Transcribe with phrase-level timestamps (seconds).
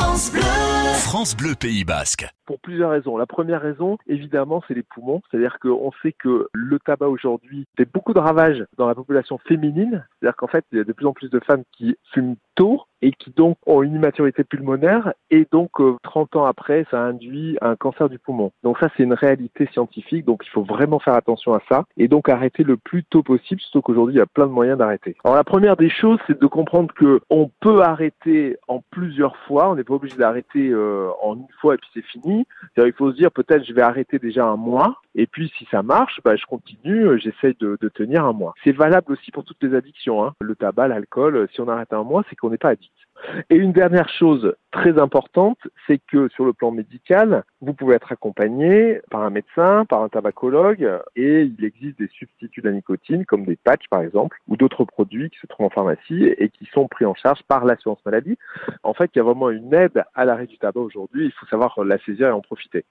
[0.00, 0.42] France Bleu.
[0.94, 2.28] France Bleu Pays Basque.
[2.46, 3.16] Pour plusieurs raisons.
[3.16, 5.22] La première raison, évidemment, c'est les poumons.
[5.28, 10.06] C'est-à-dire qu'on sait que le tabac aujourd'hui fait beaucoup de ravages dans la population féminine.
[10.20, 12.82] C'est-à-dire qu'en fait, il y a de plus en plus de femmes qui fument tôt
[13.02, 15.70] et qui donc ont une immaturité pulmonaire et donc
[16.02, 18.52] 30 euh, ans après ça induit un cancer du poumon.
[18.62, 22.08] Donc ça c'est une réalité scientifique donc il faut vraiment faire attention à ça et
[22.08, 25.16] donc arrêter le plus tôt possible surtout qu'aujourd'hui il y a plein de moyens d'arrêter.
[25.24, 29.70] Alors la première des choses c'est de comprendre que on peut arrêter en plusieurs fois,
[29.70, 32.46] on n'est pas obligé d'arrêter euh, en une fois et puis c'est fini.
[32.76, 35.82] Il faut se dire peut-être je vais arrêter déjà un mois et puis si ça
[35.82, 38.54] marche, bah, je continue, euh, j'essaye de, de, tenir un mois.
[38.62, 40.34] C'est valable aussi pour toutes les addictions, hein.
[40.40, 41.48] le tabac, l'alcool.
[41.52, 42.94] Si on arrête un mois, c'est qu'on n'est pas addict.
[43.50, 48.12] Et une dernière chose très importante, c'est que sur le plan médical, vous pouvez être
[48.12, 53.24] accompagné par un médecin, par un tabacologue, et il existe des substituts de la nicotine,
[53.24, 56.66] comme des patchs par exemple, ou d'autres produits qui se trouvent en pharmacie et qui
[56.66, 58.38] sont pris en charge par l'assurance maladie.
[58.82, 61.46] En fait, il y a vraiment une aide à l'arrêt du tabac aujourd'hui, il faut
[61.46, 62.84] savoir la saisir et en profiter.